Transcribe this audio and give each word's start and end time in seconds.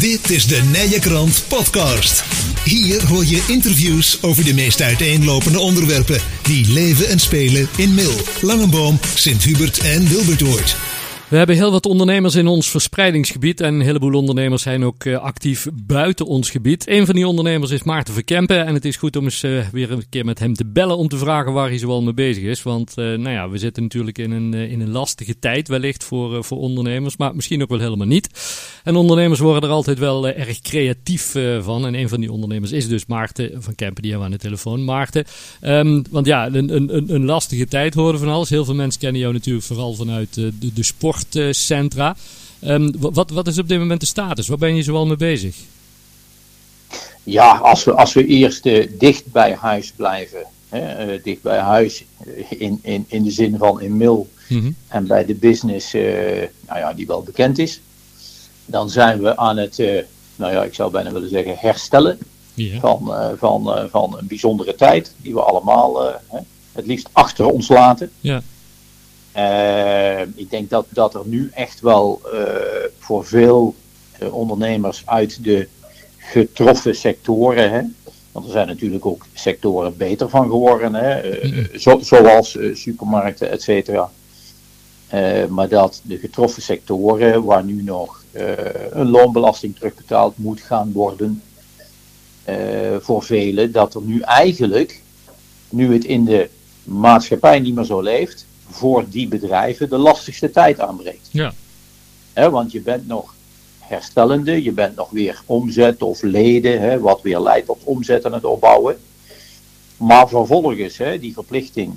Dit 0.00 0.30
is 0.30 0.46
de 0.46 0.62
Nije 0.62 0.98
Krant 0.98 1.44
Podcast. 1.48 2.24
Hier 2.64 3.06
hoor 3.06 3.24
je 3.24 3.44
interviews 3.48 4.18
over 4.20 4.44
de 4.44 4.54
meest 4.54 4.82
uiteenlopende 4.82 5.58
onderwerpen 5.58 6.20
die 6.42 6.72
leven 6.72 7.08
en 7.08 7.18
spelen 7.18 7.68
in 7.76 7.94
Mil, 7.94 8.14
Langenboom, 8.40 9.00
Sint-Hubert 9.14 9.78
en 9.78 10.08
Wilbertoord. 10.08 10.76
We 11.28 11.36
hebben 11.36 11.56
heel 11.56 11.70
wat 11.70 11.86
ondernemers 11.86 12.34
in 12.34 12.46
ons 12.46 12.70
verspreidingsgebied 12.70 13.60
en 13.60 13.74
een 13.74 13.80
heleboel 13.80 14.14
ondernemers 14.14 14.62
zijn 14.62 14.84
ook 14.84 15.04
uh, 15.04 15.18
actief 15.18 15.66
buiten 15.72 16.26
ons 16.26 16.50
gebied. 16.50 16.88
Een 16.88 17.06
van 17.06 17.14
die 17.14 17.26
ondernemers 17.26 17.70
is 17.70 17.82
Maarten 17.82 18.14
Verkempen 18.14 18.66
en 18.66 18.74
het 18.74 18.84
is 18.84 18.96
goed 18.96 19.16
om 19.16 19.24
eens 19.24 19.44
uh, 19.44 19.68
weer 19.72 19.90
een 19.90 20.08
keer 20.08 20.24
met 20.24 20.38
hem 20.38 20.54
te 20.54 20.66
bellen 20.66 20.96
om 20.96 21.08
te 21.08 21.16
vragen 21.18 21.52
waar 21.52 21.68
hij 21.68 21.78
zoal 21.78 22.02
mee 22.02 22.14
bezig 22.14 22.42
is. 22.42 22.62
Want 22.62 22.94
uh, 22.96 23.04
nou 23.04 23.30
ja, 23.30 23.48
we 23.48 23.58
zitten 23.58 23.82
natuurlijk 23.82 24.18
in 24.18 24.30
een, 24.30 24.54
in 24.54 24.80
een 24.80 24.90
lastige 24.90 25.38
tijd 25.38 25.68
wellicht 25.68 26.04
voor, 26.04 26.44
voor 26.44 26.58
ondernemers, 26.58 27.16
maar 27.16 27.34
misschien 27.34 27.62
ook 27.62 27.68
wel 27.68 27.78
helemaal 27.78 28.06
niet. 28.06 28.28
En 28.84 28.96
ondernemers 28.96 29.40
worden 29.40 29.68
er 29.68 29.74
altijd 29.74 29.98
wel 29.98 30.28
erg 30.28 30.60
creatief 30.60 31.36
van 31.60 31.86
en 31.86 31.94
een 31.94 32.08
van 32.08 32.20
die 32.20 32.32
ondernemers 32.32 32.72
is 32.72 32.88
dus 32.88 33.06
Maarten 33.06 33.62
van 33.62 33.74
Kempen, 33.74 34.02
die 34.02 34.10
hebben 34.10 34.28
we 34.28 34.34
aan 34.34 34.40
de 34.40 34.46
telefoon. 34.48 34.84
Maarten, 34.84 35.24
um, 35.62 36.04
want 36.10 36.26
ja, 36.26 36.46
een, 36.46 36.76
een, 36.76 37.14
een 37.14 37.24
lastige 37.24 37.66
tijd 37.66 37.94
horen 37.94 38.18
van 38.18 38.28
alles. 38.28 38.50
Heel 38.50 38.64
veel 38.64 38.74
mensen 38.74 39.00
kennen 39.00 39.20
jou 39.20 39.32
natuurlijk 39.32 39.64
vooral 39.64 39.94
vanuit 39.94 40.34
de, 40.34 40.52
de 40.74 40.82
sport 40.82 41.16
sportcentra. 41.18 42.16
Um, 42.64 42.94
wat, 42.98 43.30
wat 43.30 43.46
is 43.46 43.58
op 43.58 43.68
dit 43.68 43.78
moment 43.78 44.00
de 44.00 44.06
status? 44.06 44.48
Waar 44.48 44.58
ben 44.58 44.76
je 44.76 44.82
zoal 44.82 45.06
mee 45.06 45.16
bezig? 45.16 45.56
Ja, 47.22 47.56
als 47.56 47.84
we, 47.84 47.92
als 47.92 48.12
we 48.12 48.26
eerst 48.26 48.66
uh, 48.66 48.88
dicht 48.98 49.32
bij 49.32 49.54
huis 49.54 49.92
blijven. 49.96 50.46
Hè, 50.68 51.14
uh, 51.14 51.22
dicht 51.22 51.42
bij 51.42 51.58
huis 51.58 52.04
in, 52.48 52.78
in, 52.82 53.04
in 53.08 53.22
de 53.22 53.30
zin 53.30 53.56
van 53.58 53.80
in 53.80 53.96
mil 53.96 54.28
mm 54.48 54.60
-hmm. 54.60 54.76
en 54.88 55.06
bij 55.06 55.24
de 55.24 55.34
business 55.34 55.94
uh, 55.94 56.02
nou 56.66 56.78
ja, 56.78 56.92
die 56.92 57.06
wel 57.06 57.22
bekend 57.22 57.58
is. 57.58 57.80
Dan 58.64 58.90
zijn 58.90 59.22
we 59.22 59.36
aan 59.36 59.56
het, 59.56 59.76
nou 60.36 60.52
ja, 60.52 60.64
ik 60.64 60.74
zou 60.74 60.90
bijna 60.90 61.12
willen 61.12 61.28
zeggen 61.28 61.56
herstellen 61.58 62.18
van, 62.80 63.12
van, 63.38 63.88
van 63.90 64.18
een 64.18 64.26
bijzondere 64.26 64.74
tijd. 64.74 65.12
Die 65.16 65.34
we 65.34 65.40
allemaal 65.40 66.20
het 66.72 66.86
liefst 66.86 67.08
achter 67.12 67.46
ons 67.46 67.68
laten. 67.68 68.10
Ja. 68.20 68.42
Uh, 69.38 70.20
ik 70.20 70.50
denk 70.50 70.70
dat, 70.70 70.86
dat 70.88 71.14
er 71.14 71.22
nu 71.24 71.50
echt 71.54 71.80
wel 71.80 72.20
uh, 72.32 72.40
voor 72.98 73.24
veel 73.24 73.74
uh, 74.22 74.34
ondernemers 74.34 75.02
uit 75.04 75.44
de 75.44 75.68
getroffen 76.16 76.96
sectoren, 76.96 77.70
hè, 77.70 77.82
want 78.32 78.46
er 78.46 78.52
zijn 78.52 78.66
natuurlijk 78.66 79.06
ook 79.06 79.26
sectoren 79.34 79.96
beter 79.96 80.28
van 80.28 80.42
geworden, 80.42 80.94
hè, 80.94 81.38
zo, 81.78 81.98
zoals 81.98 82.58
supermarkten, 82.72 83.50
et 83.50 83.62
cetera. 83.62 84.10
maar 85.48 85.68
dat 85.68 86.00
de 86.02 86.18
getroffen 86.18 86.62
sectoren, 86.62 87.44
waar 87.44 87.64
nu 87.64 87.82
nog 87.82 88.24
een 88.90 89.10
loonbelasting 89.10 89.76
terugbetaald 89.76 90.38
moet 90.38 90.60
gaan 90.60 90.92
worden, 90.92 91.42
voor 93.00 93.22
velen, 93.22 93.72
dat 93.72 93.94
er 93.94 94.02
nu 94.02 94.20
eigenlijk, 94.20 95.02
nu 95.68 95.92
het 95.92 96.04
in 96.04 96.24
de 96.24 96.48
maatschappij 96.84 97.60
niet 97.60 97.74
meer 97.74 97.84
zo 97.84 98.00
leeft, 98.00 98.46
voor 98.70 99.04
die 99.08 99.28
bedrijven 99.28 99.88
de 99.88 99.98
lastigste 99.98 100.50
tijd 100.50 100.80
aanbreekt. 100.80 101.28
Ja. 101.30 101.52
He, 102.32 102.50
want 102.50 102.72
je 102.72 102.80
bent 102.80 103.06
nog 103.06 103.34
herstellende, 103.78 104.62
je 104.62 104.72
bent 104.72 104.96
nog 104.96 105.10
weer 105.10 105.42
omzet 105.46 106.02
of 106.02 106.22
leden, 106.22 106.80
he, 106.80 107.00
wat 107.00 107.22
weer 107.22 107.40
leidt 107.40 107.66
tot 107.66 107.80
omzet 107.84 108.24
en 108.24 108.32
het 108.32 108.44
opbouwen. 108.44 108.98
Maar 109.96 110.28
vervolgens, 110.28 110.98
he, 110.98 111.18
die 111.18 111.32
verplichting 111.32 111.94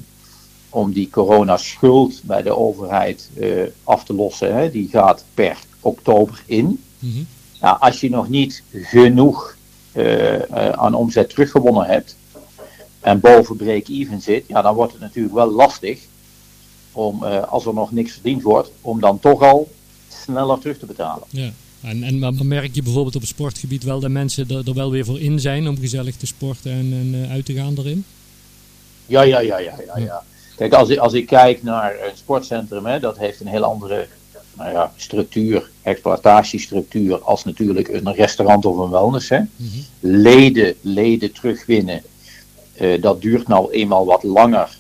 om 0.69 0.92
die 0.92 1.09
coronaschuld 1.09 2.23
bij 2.23 2.42
de 2.42 2.55
overheid 2.55 3.30
uh, 3.38 3.64
af 3.83 4.03
te 4.03 4.14
lossen, 4.14 4.72
die 4.72 4.88
gaat 4.88 5.23
per 5.33 5.58
oktober 5.80 6.44
in. 6.45 6.83
Mm-hmm. 6.99 7.27
nou, 7.59 7.77
als 7.80 7.99
je 7.99 8.09
nog 8.09 8.30
niet 8.30 8.64
genoeg 8.72 9.55
uh, 9.94 10.33
uh, 10.33 10.69
aan 10.69 10.94
omzet 10.94 11.30
teruggewonnen 11.30 11.86
hebt 11.86 12.16
en 12.99 13.19
boven 13.19 13.55
break-even 13.55 14.22
zit, 14.22 14.47
ja, 14.47 14.61
dan 14.61 14.75
wordt 14.75 14.92
het 14.92 15.02
natuurlijk 15.02 15.33
wel 15.33 15.52
lastig 15.52 15.99
om, 16.91 17.23
uh, 17.23 17.43
als 17.43 17.65
er 17.65 17.73
nog 17.73 17.91
niks 17.91 18.11
verdiend 18.11 18.41
wordt, 18.41 18.71
om 18.81 18.99
dan 18.99 19.19
toch 19.19 19.41
al 19.41 19.69
sneller 20.07 20.59
terug 20.59 20.77
te 20.77 20.85
betalen. 20.85 21.23
Ja. 21.29 21.49
En, 21.81 22.03
en 22.03 22.19
maar 22.19 22.33
merk 22.45 22.75
je 22.75 22.83
bijvoorbeeld 22.83 23.15
op 23.15 23.21
het 23.21 23.29
sportgebied 23.29 23.83
wel 23.83 23.99
dat 23.99 24.11
mensen 24.11 24.49
er, 24.49 24.67
er 24.67 24.73
wel 24.73 24.91
weer 24.91 25.05
voor 25.05 25.19
in 25.19 25.39
zijn 25.39 25.67
om 25.67 25.77
gezellig 25.77 26.15
te 26.15 26.25
sporten 26.25 26.71
en, 26.71 26.93
en 26.93 27.13
uh, 27.13 27.31
uit 27.31 27.45
te 27.45 27.53
gaan 27.53 27.73
erin? 27.77 28.05
Ja, 29.05 29.21
ja, 29.21 29.39
ja, 29.39 29.57
ja, 29.57 29.73
ja. 29.85 29.97
ja. 29.97 30.23
Kijk, 30.55 30.73
als 30.73 30.89
ik, 30.89 30.97
als 30.97 31.13
ik 31.13 31.25
kijk 31.25 31.63
naar 31.63 31.91
een 31.91 32.17
sportcentrum, 32.17 32.85
hè, 32.85 32.99
dat 32.99 33.17
heeft 33.17 33.39
een 33.39 33.47
heel 33.47 33.63
andere 33.63 34.08
nou 34.53 34.71
ja, 34.71 34.91
structuur, 34.95 35.69
exploitatiestructuur, 35.81 37.19
als 37.19 37.43
natuurlijk 37.43 37.87
een 37.87 38.13
restaurant 38.13 38.65
of 38.65 38.77
een 38.77 38.89
wellness. 38.89 39.29
Hè. 39.29 39.39
Mm-hmm. 39.55 39.85
Leden, 39.99 40.75
leden 40.81 41.31
terugwinnen, 41.31 42.03
uh, 42.81 43.02
dat 43.02 43.21
duurt 43.21 43.47
nou 43.47 43.71
eenmaal 43.71 44.05
wat 44.05 44.23
langer 44.23 44.77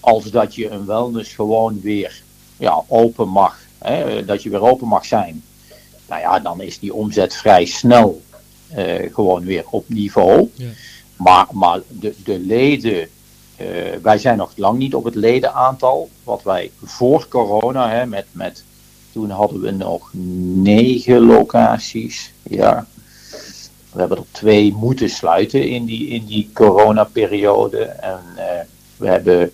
als 0.00 0.30
dat 0.30 0.54
je 0.54 0.70
een 0.70 0.86
wellness 0.86 1.34
gewoon 1.34 1.80
weer 1.80 2.22
ja, 2.56 2.82
open 2.88 3.28
mag, 3.28 3.58
hè, 3.78 4.24
dat 4.24 4.42
je 4.42 4.50
weer 4.50 4.62
open 4.62 4.88
mag 4.88 5.04
zijn. 5.04 5.42
Nou 6.08 6.20
ja, 6.20 6.38
dan 6.38 6.60
is 6.60 6.78
die 6.78 6.94
omzet 6.94 7.34
vrij 7.34 7.64
snel 7.64 8.22
uh, 8.76 9.12
gewoon 9.12 9.44
weer 9.44 9.64
op 9.70 9.84
niveau. 9.88 10.50
Ja. 10.54 10.66
Maar, 11.16 11.46
maar 11.52 11.80
de, 11.88 12.14
de 12.24 12.38
leden, 12.38 13.08
uh, 13.60 13.68
wij 14.02 14.18
zijn 14.18 14.36
nog 14.36 14.52
lang 14.56 14.78
niet 14.78 14.94
op 14.94 15.04
het 15.04 15.14
ledenaantal 15.14 16.10
wat 16.24 16.42
wij 16.42 16.70
voor 16.84 17.28
corona, 17.28 17.90
hè, 17.90 18.06
met, 18.06 18.26
met, 18.32 18.64
toen 19.12 19.30
hadden 19.30 19.60
we 19.60 19.70
nog 19.70 20.10
negen 20.62 21.20
locaties. 21.20 22.32
Ja. 22.42 22.86
We 23.92 23.98
hebben 23.98 24.18
er 24.18 24.24
twee 24.30 24.72
moeten 24.72 25.10
sluiten 25.10 25.68
in 25.68 25.84
die, 25.84 26.08
in 26.08 26.26
die 26.26 26.50
coronaperiode. 26.52 27.84
En 27.84 28.20
uh, 28.36 28.42
we 28.96 29.08
hebben 29.08 29.52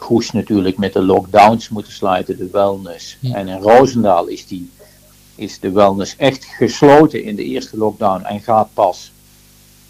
Goes 0.00 0.30
natuurlijk 0.30 0.78
met 0.78 0.92
de 0.92 1.02
lockdowns 1.02 1.68
moeten 1.68 1.92
sluiten, 1.92 2.36
de 2.36 2.48
wellness. 2.52 3.16
Ja. 3.20 3.34
En 3.34 3.48
in 3.48 3.60
Roosendaal 3.60 4.26
is, 4.26 4.46
die, 4.46 4.70
is 5.34 5.60
de 5.60 5.70
wellness 5.70 6.16
echt 6.16 6.44
gesloten 6.44 7.24
in 7.24 7.36
de 7.36 7.44
eerste 7.44 7.76
lockdown 7.76 8.24
en 8.24 8.40
gaat 8.40 8.68
pas 8.74 9.12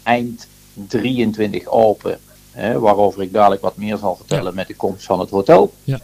eind 0.03 0.47
23 0.73 1.67
open. 1.67 2.19
Hè, 2.51 2.79
waarover 2.79 3.21
ik 3.21 3.33
dadelijk 3.33 3.61
wat 3.61 3.77
meer 3.77 3.97
zal 3.97 4.15
vertellen 4.15 4.43
ja. 4.43 4.51
met 4.51 4.67
de 4.67 4.75
komst 4.75 5.05
van 5.05 5.19
het 5.19 5.29
hotel. 5.29 5.73
Ja. 5.83 5.99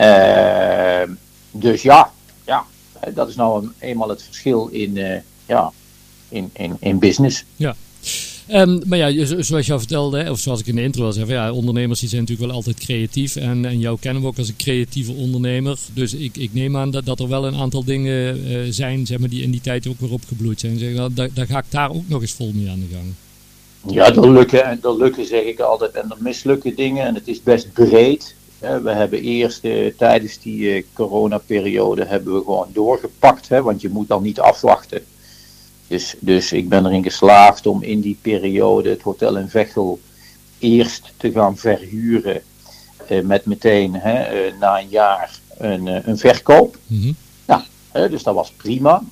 Uh, 0.00 1.14
dus 1.50 1.82
ja, 1.82 2.12
ja, 2.44 2.64
dat 3.14 3.28
is 3.28 3.36
nou 3.36 3.62
een, 3.62 3.72
eenmaal 3.78 4.08
het 4.08 4.22
verschil 4.22 4.66
in, 4.66 4.96
uh, 4.96 5.18
ja, 5.46 5.72
in, 6.28 6.50
in, 6.52 6.76
in 6.80 6.98
business. 6.98 7.44
Ja. 7.56 7.76
Um, 8.52 8.80
maar 8.86 8.98
ja, 8.98 9.24
zoals 9.42 9.66
je 9.66 9.72
al 9.72 9.78
vertelde, 9.78 10.30
of 10.30 10.38
zoals 10.38 10.60
ik 10.60 10.66
in 10.66 10.74
de 10.74 10.82
intro 10.82 11.04
al 11.04 11.12
zei, 11.12 11.26
ja, 11.26 11.52
ondernemers 11.52 12.00
die 12.00 12.08
zijn 12.08 12.20
natuurlijk 12.20 12.48
wel 12.48 12.56
altijd 12.56 12.78
creatief. 12.78 13.36
En, 13.36 13.64
en 13.64 13.78
jou 13.78 13.98
kennen 14.00 14.22
we 14.22 14.28
ook 14.28 14.38
als 14.38 14.48
een 14.48 14.56
creatieve 14.56 15.12
ondernemer. 15.12 15.78
Dus 15.94 16.14
ik, 16.14 16.36
ik 16.36 16.54
neem 16.54 16.76
aan 16.76 16.90
dat, 16.90 17.20
er 17.20 17.28
wel 17.28 17.46
een 17.46 17.54
aantal 17.54 17.84
dingen 17.84 18.38
uh, 18.50 18.58
zijn 18.70 19.06
zeg 19.06 19.18
maar, 19.18 19.28
die 19.28 19.42
in 19.42 19.50
die 19.50 19.60
tijd 19.60 19.86
ook 19.86 20.00
weer 20.00 20.12
opgebloeid 20.12 20.60
zijn. 20.60 20.78
Zeg, 20.78 21.08
daar, 21.12 21.46
ga 21.46 21.58
ik 21.58 21.64
daar 21.68 21.90
ook 21.90 22.08
nog 22.08 22.20
eens 22.20 22.32
vol 22.32 22.52
mee 22.54 22.70
aan 22.70 22.80
de 22.88 22.94
gang. 22.94 23.06
Ja, 23.94 24.14
er 24.14 24.32
lukken 24.32 24.64
en 24.64 24.78
er 24.82 24.96
lukken 24.96 25.26
zeg 25.26 25.42
ik 25.42 25.60
altijd 25.60 25.92
en 25.92 26.10
er 26.10 26.16
mislukken 26.18 26.74
dingen 26.74 27.06
en 27.06 27.14
het 27.14 27.28
is 27.28 27.42
best 27.42 27.72
breed. 27.72 28.34
We 28.58 28.90
hebben 28.90 29.20
eerst 29.20 29.64
uh, 29.64 29.92
tijdens 29.96 30.38
die 30.38 30.58
uh, 30.58 30.82
coronaperiode 30.92 32.04
hebben 32.04 32.34
we 32.34 32.38
gewoon 32.38 32.68
doorgepakt, 32.72 33.48
hè, 33.48 33.62
want 33.62 33.80
je 33.80 33.88
moet 33.88 34.08
dan 34.08 34.22
niet 34.22 34.40
afwachten 34.40 35.02
dus, 35.88 36.14
dus 36.18 36.52
ik 36.52 36.68
ben 36.68 36.86
erin 36.86 37.02
geslaagd 37.02 37.66
om 37.66 37.82
in 37.82 38.00
die 38.00 38.18
periode 38.22 38.88
het 38.90 39.02
hotel 39.02 39.36
in 39.36 39.48
Vechel 39.48 40.00
eerst 40.58 41.12
te 41.16 41.32
gaan 41.32 41.56
verhuren. 41.56 42.42
Uh, 43.10 43.22
met 43.22 43.44
meteen 43.44 43.94
hè, 43.94 44.46
uh, 44.46 44.52
na 44.60 44.80
een 44.80 44.88
jaar 44.88 45.38
een, 45.56 45.86
uh, 45.86 46.06
een 46.06 46.18
verkoop. 46.18 46.78
Mm-hmm. 46.86 47.16
Nou, 47.46 47.62
dus 48.10 48.22
dat 48.22 48.34
was 48.34 48.50
prima. 48.50 49.02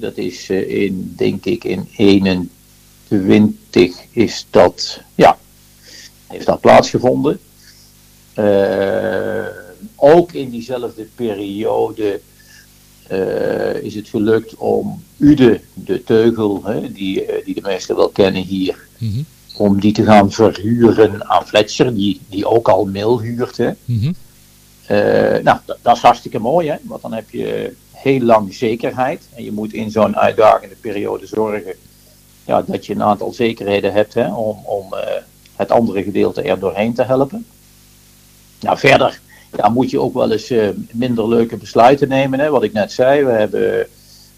dat 0.00 0.16
is 0.16 0.50
in, 0.50 1.12
denk 1.16 1.44
ik, 1.44 1.64
in 1.64 1.88
21 1.96 3.92
is 4.10 4.46
dat, 4.50 5.00
ja, 5.14 5.38
heeft 6.26 6.46
dat 6.46 6.60
plaatsgevonden. 6.60 7.40
ook 9.96 10.32
in 10.32 10.50
diezelfde 10.50 11.06
periode 11.14 12.20
is 13.82 13.94
het 13.94 14.08
gelukt 14.08 14.54
om 14.56 15.02
Ude, 15.22 15.60
de 15.74 16.04
teugel, 16.04 16.64
hè, 16.64 16.92
die, 16.92 17.26
uh, 17.26 17.44
die 17.44 17.54
de 17.54 17.60
meesten 17.60 17.96
wel 17.96 18.08
kennen 18.08 18.42
hier, 18.42 18.86
mm-hmm. 18.98 19.24
om 19.56 19.80
die 19.80 19.92
te 19.92 20.04
gaan 20.04 20.32
verhuren 20.32 21.28
aan 21.28 21.46
Fletcher, 21.46 21.94
die, 21.94 22.20
die 22.28 22.46
ook 22.46 22.68
al 22.68 22.84
mail 22.84 23.20
huurt. 23.20 23.56
Hè. 23.56 23.70
Mm-hmm. 23.84 24.14
Uh, 24.90 25.42
nou, 25.42 25.58
dat, 25.64 25.78
dat, 25.82 25.96
is 25.96 26.02
hartstikke 26.02 26.38
mooi, 26.38 26.68
hè, 26.68 26.76
want 26.82 27.02
dan 27.02 27.12
heb 27.12 27.30
je 27.30 27.74
heel 27.90 28.20
lang 28.20 28.54
zekerheid. 28.54 29.22
En 29.34 29.44
je 29.44 29.52
moet 29.52 29.72
in 29.72 29.90
zo'n 29.90 30.16
uitdagende 30.16 30.74
periode 30.80 31.26
zorgen 31.26 31.74
ja, 32.44 32.62
dat 32.62 32.86
je 32.86 32.94
een 32.94 33.02
aantal 33.02 33.32
zekerheden 33.32 33.92
hebt 33.92 34.14
hè, 34.14 34.34
om, 34.34 34.58
om 34.64 34.94
het 35.56 35.70
andere 35.70 36.02
gedeelte 36.02 36.42
er 36.42 36.58
doorheen 36.58 36.94
te 36.94 37.02
helpen. 37.02 37.46
Nou, 38.60 38.78
verder 38.78 39.20
ja, 39.56 39.68
moet 39.68 39.90
je 39.90 40.00
ook 40.00 40.14
wel 40.14 40.30
eens 40.30 40.50
uh, 40.50 40.68
minder 40.92 41.28
leuke 41.28 41.56
besluiten 41.56 42.08
nemen. 42.08 42.40
Hè? 42.40 42.50
Wat 42.50 42.62
ik 42.62 42.72
net 42.72 42.92
zei, 42.92 43.24
we 43.24 43.30
hebben 43.30 43.86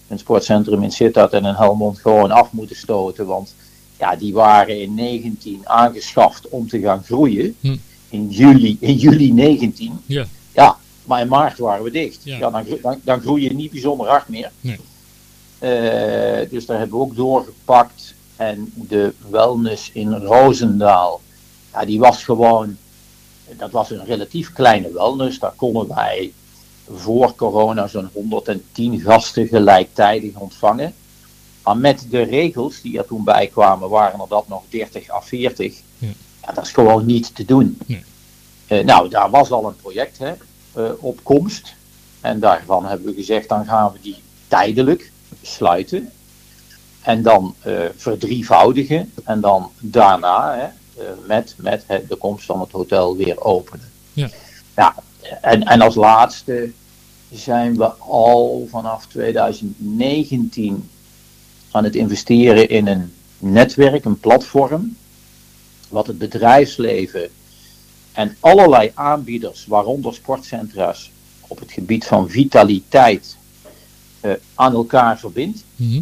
een 0.09 0.19
sportcentrum 0.19 0.83
in 0.83 0.93
Sittard 0.93 1.33
en 1.33 1.45
in 1.45 1.55
Helmond 1.55 1.99
gewoon 1.99 2.31
af 2.31 2.53
moeten 2.53 2.77
stoten. 2.77 3.27
Want 3.27 3.55
ja, 3.99 4.17
die 4.17 4.33
waren 4.33 4.81
in 4.81 4.95
19 4.95 5.69
aangeschaft 5.69 6.49
om 6.49 6.69
te 6.69 6.81
gaan 6.81 7.03
groeien. 7.05 7.57
Hm. 7.61 7.77
In, 8.09 8.29
juli, 8.29 8.77
in 8.81 8.95
juli 8.95 9.33
19. 9.33 9.99
Ja. 10.07 10.27
ja, 10.53 10.77
maar 11.05 11.21
in 11.21 11.29
maart 11.29 11.59
waren 11.59 11.85
we 11.85 11.91
dicht. 11.91 12.21
Ja. 12.25 12.51
dan, 12.51 12.65
dan, 12.83 13.01
dan 13.03 13.21
groei 13.21 13.43
je 13.43 13.55
niet 13.55 13.71
bijzonder 13.71 14.07
hard 14.07 14.29
meer. 14.29 14.51
Nee. 14.61 14.79
Uh, 15.61 16.51
dus 16.51 16.67
daar 16.67 16.79
hebben 16.79 16.99
we 16.99 17.05
ook 17.05 17.17
doorgepakt. 17.17 18.15
En 18.37 18.73
de 18.75 19.13
wellness 19.31 19.91
in 19.93 20.13
Roosendaal, 20.13 21.21
ja, 21.73 21.85
die 21.85 21.99
was 21.99 22.25
gewoon, 22.25 22.77
dat 23.57 23.71
was 23.71 23.91
een 23.91 24.05
relatief 24.05 24.53
kleine 24.53 24.93
wellness. 24.93 25.39
Daar 25.39 25.53
konden 25.57 25.89
wij 25.89 26.33
voor 26.89 27.35
corona 27.35 27.87
zo'n 27.87 28.11
110 28.13 29.01
gasten 29.01 29.47
gelijktijdig 29.47 30.35
ontvangen. 30.35 30.95
Maar 31.63 31.77
met 31.77 32.07
de 32.11 32.23
regels 32.23 32.81
die 32.81 32.99
er 32.99 33.07
toen 33.07 33.25
bij 33.25 33.47
kwamen, 33.47 33.89
waren 33.89 34.21
er 34.21 34.29
dat 34.29 34.49
nog 34.49 34.63
30 34.69 35.11
à 35.11 35.21
40. 35.21 35.81
Ja. 35.99 36.09
ja 36.43 36.53
dat 36.53 36.65
is 36.65 36.73
gewoon 36.73 37.07
niet 37.07 37.35
te 37.35 37.45
doen. 37.45 37.79
Uh, 38.69 38.85
nou, 38.85 39.09
daar 39.09 39.31
was 39.31 39.51
al 39.51 39.67
een 39.67 39.77
project 39.77 40.19
hè, 40.19 40.33
uh, 40.77 40.91
op 40.99 41.21
komst. 41.23 41.75
En 42.21 42.41
daarvan 42.41 42.87
hebben 42.87 43.07
we 43.07 43.15
gezegd, 43.15 43.49
dan 43.49 43.65
gaan 43.65 43.93
we 43.93 43.99
die 44.01 44.23
tijdelijk 44.49 45.13
sluiten. 45.43 46.11
En 47.03 47.23
dan 47.23 47.55
uh, 47.67 47.85
verdrievoudigen. 47.97 49.13
En 49.25 49.41
dan 49.41 49.71
daarna 49.81 50.55
hè, 50.55 50.67
met, 51.27 51.55
met 51.59 51.85
de 52.09 52.17
komst 52.17 52.45
van 52.45 52.61
het 52.61 52.71
hotel 52.71 53.17
weer 53.17 53.41
openen. 53.41 53.91
Ja. 54.13 54.31
ja 54.77 54.95
en, 55.41 55.63
en 55.63 55.81
als 55.81 55.95
laatste 55.95 56.73
zijn 57.33 57.77
we 57.77 57.87
al 57.93 58.67
vanaf 58.71 59.07
2019 59.07 60.91
aan 61.71 61.85
het 61.85 61.95
investeren 61.95 62.69
in 62.69 62.87
een 62.87 63.13
netwerk, 63.39 64.05
een 64.05 64.21
platform, 64.21 64.97
wat 65.89 66.07
het 66.07 66.19
bedrijfsleven 66.19 67.31
en 68.13 68.37
allerlei 68.41 68.91
aanbieders, 68.95 69.67
waaronder 69.67 70.15
sportcentra's, 70.15 71.11
op 71.47 71.59
het 71.59 71.73
gebied 71.73 72.07
van 72.07 72.31
vitaliteit 72.31 73.37
uh, 74.23 74.33
aan 74.55 74.75
elkaar 74.75 75.19
verbindt. 75.19 75.65
Mhm. 75.77 76.01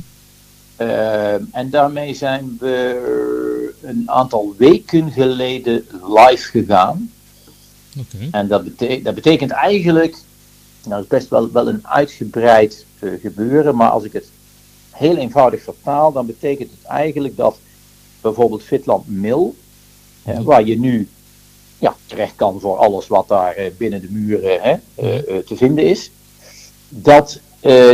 Uh, 0.87 1.57
en 1.57 1.71
daarmee 1.71 2.15
zijn 2.15 2.57
we 2.61 3.75
een 3.81 4.11
aantal 4.11 4.55
weken 4.59 5.11
geleden 5.11 5.87
live 6.05 6.51
gegaan. 6.51 7.13
Okay. 7.99 8.29
En 8.31 8.49
dat, 8.49 8.65
betekent, 8.65 9.05
dat 9.05 9.15
betekent 9.15 9.51
eigenlijk, 9.51 10.17
nou 10.83 10.95
dat 10.95 11.03
is 11.03 11.07
best 11.07 11.29
wel, 11.29 11.53
wel 11.53 11.69
een 11.69 11.87
uitgebreid 11.87 12.87
uh, 13.01 13.13
gebeuren, 13.21 13.77
maar 13.77 13.91
als 13.91 14.05
ik 14.05 14.13
het 14.13 14.29
heel 14.91 15.17
eenvoudig 15.17 15.63
vertaal, 15.63 16.13
dan 16.13 16.27
betekent 16.27 16.71
het 16.71 16.85
eigenlijk 16.85 17.37
dat 17.37 17.59
bijvoorbeeld 18.21 18.63
Fitland 18.63 19.09
Mill, 19.09 19.53
hè, 20.23 20.43
waar 20.43 20.65
je 20.65 20.79
nu 20.79 21.09
ja, 21.83 21.97
terecht 22.07 22.35
kan 22.37 22.61
voor 22.61 22.77
alles 22.77 23.07
wat 23.07 23.29
daar 23.29 23.55
eh, 23.55 23.71
binnen 23.77 24.01
de 24.01 24.11
muren 24.11 24.61
eh, 24.61 24.73
eh, 24.75 25.45
te 25.47 25.57
vinden 25.57 25.85
is, 25.85 26.11
dat, 26.89 27.41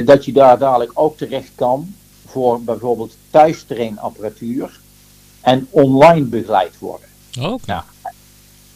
dat 0.05 0.25
je 0.25 0.33
daar 0.33 0.59
dadelijk 0.59 0.91
ook 0.95 1.17
terecht 1.17 1.51
kan 1.55 1.95
voor 2.31 2.63
bijvoorbeeld 2.63 3.17
thuistrainapparatuur 3.31 4.81
en 5.41 5.67
online 5.71 6.27
begeleid 6.27 6.79
worden. 6.79 7.09
Oh. 7.41 7.59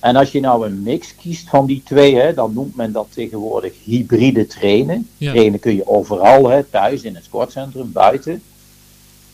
En 0.00 0.16
als 0.16 0.32
je 0.32 0.40
nou 0.40 0.66
een 0.66 0.82
mix 0.82 1.14
kiest 1.16 1.49
van 1.49 1.66
die 1.66 1.82
twee, 1.84 2.14
hè, 2.16 2.34
dan 2.34 2.52
noemt 2.52 2.76
men 2.76 2.93
dat 2.93 3.06
tegenwoordig 3.10 3.72
hybride 3.84 4.46
trainen. 4.46 5.08
Trainen 5.19 5.60
kun 5.60 5.75
je 5.75 5.87
overal, 5.87 6.49
hè, 6.49 6.64
thuis, 6.64 7.02
in 7.02 7.14
het 7.14 7.25
sportcentrum, 7.25 7.93
buiten. 7.93 8.43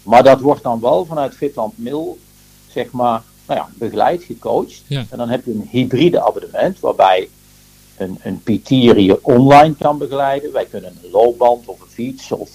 Maar 0.02 0.22
dat 0.22 0.40
wordt 0.40 0.62
dan 0.62 0.80
wel 0.80 1.04
vanuit 1.04 1.34
Fitland 1.34 1.78
Mil, 1.78 2.18
zeg 2.70 2.90
maar, 2.90 3.22
nou 3.46 3.60
ja, 3.60 3.68
begeleid, 3.74 4.22
gecoacht. 4.22 4.82
En 4.88 5.16
dan 5.16 5.28
heb 5.28 5.44
je 5.44 5.50
een 5.50 5.68
hybride 5.70 6.22
abonnement, 6.22 6.80
waarbij 6.80 7.28
een, 7.96 8.18
een 8.22 8.40
PT 8.42 8.68
je 8.68 9.18
online 9.22 9.74
kan 9.78 9.98
begeleiden. 9.98 10.52
Wij 10.52 10.64
kunnen 10.64 10.98
een 11.02 11.10
loopband 11.10 11.66
of 11.66 11.80
een 11.80 11.88
fiets 11.88 12.32
of 12.32 12.50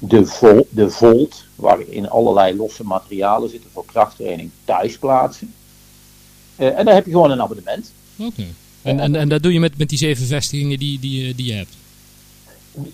de, 0.00 0.26
vol, 0.26 0.66
de 0.70 0.90
Volt, 0.90 1.44
waarin 1.54 2.08
allerlei 2.08 2.56
losse 2.56 2.84
materialen 2.84 3.50
zitten 3.50 3.70
voor 3.72 3.84
krachttraining, 3.84 4.50
thuis 4.64 4.98
plaatsen. 4.98 5.54
Uh, 6.58 6.78
en 6.78 6.84
dan 6.84 6.94
heb 6.94 7.04
je 7.04 7.10
gewoon 7.10 7.30
een 7.30 7.42
abonnement. 7.42 7.92
Oké. 8.16 8.44
En, 8.82 9.00
en, 9.00 9.14
en 9.14 9.28
dat 9.28 9.42
doe 9.42 9.52
je 9.52 9.60
met, 9.60 9.78
met 9.78 9.88
die 9.88 9.98
zeven 9.98 10.26
vestigingen 10.26 10.78
die, 10.78 10.98
die, 10.98 11.34
die 11.34 11.46
je 11.46 11.52
hebt? 11.52 11.76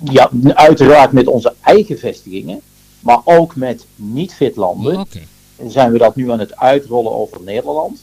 Ja, 0.05 0.31
uiteraard 0.55 1.13
met 1.13 1.27
onze 1.27 1.55
eigen 1.61 1.99
vestigingen, 1.99 2.61
maar 3.01 3.21
ook 3.25 3.57
met 3.57 3.87
niet-fit 3.97 4.57
landen. 4.57 5.01
Okay. 5.01 5.27
Zijn 5.67 5.93
we 5.93 5.99
dat 5.99 6.17
nu 6.17 6.31
aan 6.31 6.39
het 6.39 6.57
uitrollen 6.57 7.13
over 7.13 7.43
Nederland. 7.43 8.03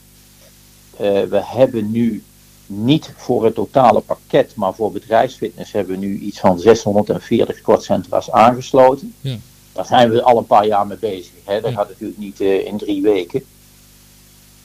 Uh, 0.93 1.23
we 1.23 1.41
hebben 1.43 1.91
nu 1.91 2.23
niet 2.69 3.13
voor 3.17 3.45
het 3.45 3.55
totale 3.55 3.99
pakket, 3.99 4.55
maar 4.55 4.73
voor 4.73 4.91
bedrijfsfitness 4.91 5.71
hebben 5.71 5.99
we 5.99 6.05
nu 6.05 6.19
iets 6.19 6.39
van 6.39 6.59
640 6.59 7.57
sportcentra's 7.57 8.31
aangesloten. 8.31 9.13
Ja. 9.21 9.37
Daar 9.71 9.85
zijn 9.85 10.09
we 10.09 10.21
al 10.21 10.37
een 10.37 10.45
paar 10.45 10.65
jaar 10.65 10.87
mee 10.87 10.97
bezig. 10.97 11.31
Hè. 11.43 11.61
Dat 11.61 11.73
gaat 11.73 11.87
natuurlijk 11.87 12.19
niet 12.19 12.39
uh, 12.39 12.65
in 12.65 12.77
drie 12.77 13.01
weken. 13.01 13.43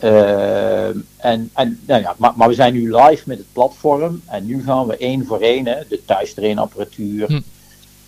Uh, 0.00 0.86
en, 1.16 1.50
en, 1.52 1.80
nou 1.86 2.00
ja, 2.02 2.14
maar, 2.18 2.32
maar, 2.36 2.48
we 2.48 2.54
zijn 2.54 2.72
nu 2.72 2.96
live 2.96 3.22
met 3.26 3.38
het 3.38 3.52
platform 3.52 4.22
en 4.26 4.46
nu 4.46 4.62
gaan 4.62 4.86
we 4.86 4.96
één 4.96 5.26
voor 5.26 5.40
één, 5.40 5.66
hè, 5.66 5.80
de 5.88 6.04
thuistrainapparatuur 6.04 7.26
hm. 7.26 7.40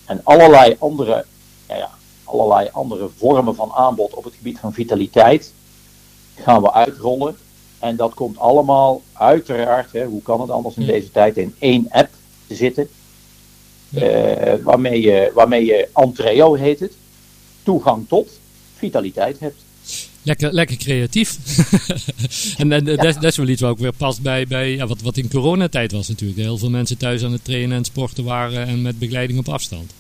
en 0.05 0.21
allerlei 0.25 0.77
andere, 0.79 1.25
ja, 1.69 1.77
ja, 1.77 1.91
allerlei 2.25 2.69
andere 2.73 3.09
vormen 3.17 3.55
van 3.55 3.73
aanbod 3.73 4.15
op 4.15 4.25
het 4.25 4.35
gebied 4.35 4.59
van 4.59 4.73
vitaliteit 4.73 5.53
gaan 6.35 6.63
we 6.63 6.73
uitrollen. 6.73 7.37
En 7.79 7.97
dat 7.97 8.15
komt 8.15 8.39
allemaal 8.39 9.03
uiteraard, 9.13 9.93
hè, 9.93 10.05
hoe 10.05 10.23
kan 10.23 10.41
het 10.41 10.51
anders 10.51 10.77
in 10.77 10.87
deze 10.87 11.11
tijd, 11.11 11.37
in 11.37 11.55
één 11.59 11.87
app 11.91 12.11
te 12.47 12.55
zitten. 12.55 12.89
Uh, 13.95 14.55
waarmee, 14.63 15.01
je, 15.01 15.31
waarmee 15.35 15.65
je 15.65 15.89
Antreo 15.93 16.55
heet 16.55 16.81
het, 16.81 16.93
toegang 17.63 18.09
tot 18.09 18.31
vitaliteit 18.77 19.41
hebt. 19.41 19.65
Lekker, 20.23 20.53
lekker 20.53 20.77
creatief. 20.77 21.39
en 22.59 22.73
en 22.73 22.85
dat, 22.85 23.03
dat, 23.03 23.25
is 23.25 23.37
wel 23.37 23.49
iets 23.49 23.61
wat 23.61 23.71
ook 23.71 23.79
weer 23.79 23.93
past 23.93 24.23
bij, 24.23 24.47
bij 24.47 24.71
ja, 24.71 24.87
wat, 24.87 25.03
wat 25.03 25.17
in 25.17 25.31
coronatijd 25.31 25.93
was 25.93 26.09
natuurlijk. 26.09 26.41
Heel 26.41 26.59
veel 26.59 26.71
mensen 26.71 26.99
thuis 26.99 27.25
aan 27.25 27.33
het 27.33 27.45
trainen 27.45 27.77
en 27.77 27.85
sporten 27.85 28.25
waren 28.25 28.67
en 28.67 28.83
met 28.83 28.99
begeleiding 28.99 29.39
op 29.39 29.49
afstand. 29.49 29.93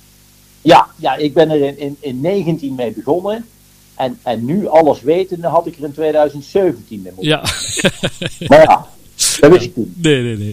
Ja, 0.62 0.86
ja 0.96 1.16
ik 1.16 1.34
ben 1.34 1.50
er 1.50 1.62
in, 1.62 1.78
in, 1.78 1.96
in 2.00 2.20
19 2.20 2.74
mee 2.74 2.90
begonnen. 2.90 3.44
En, 3.96 4.18
en 4.22 4.44
nu 4.44 4.66
alles 4.68 5.00
wetende 5.00 5.46
had 5.46 5.66
ik 5.66 5.76
er 5.76 5.84
in 5.84 5.92
2017 5.92 7.02
mee 7.02 7.12
moeten. 7.14 7.30
Ja. 7.30 7.42
maar 8.48 8.62
ja, 8.62 8.86
dat 9.40 9.50
wist 9.50 9.64
ik 9.64 9.74
toen. 9.74 9.94
Nee, 9.96 10.22
nee, 10.22 10.36
nee. 10.36 10.52